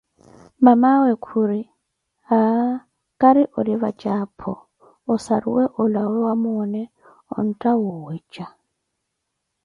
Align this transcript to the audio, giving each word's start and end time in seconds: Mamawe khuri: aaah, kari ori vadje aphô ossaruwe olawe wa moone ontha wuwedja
Mamawe 0.65 1.11
khuri: 1.25 1.61
aaah, 2.37 2.75
kari 3.19 3.43
ori 3.59 3.73
vadje 3.81 4.09
aphô 4.23 4.53
ossaruwe 5.13 5.63
olawe 5.81 6.17
wa 6.25 6.33
moone 6.41 6.81
ontha 7.37 7.71
wuwedja 7.81 8.45